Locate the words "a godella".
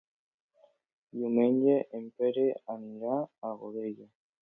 3.23-4.15